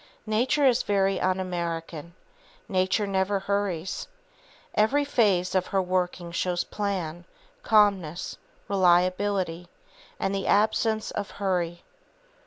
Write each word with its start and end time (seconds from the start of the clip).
Nature 0.25 0.65
is 0.65 0.81
very 0.81 1.19
un 1.21 1.39
American. 1.39 2.15
Nature 2.67 3.05
never 3.05 3.37
hurries. 3.41 4.07
Every 4.73 5.05
phase 5.05 5.53
of 5.53 5.67
her 5.67 5.79
working 5.79 6.31
shows 6.31 6.63
plan, 6.63 7.23
calmness, 7.61 8.35
reliability, 8.67 9.67
and 10.19 10.33
the 10.33 10.47
absence 10.47 11.11
of 11.11 11.29
hurry. 11.29 11.83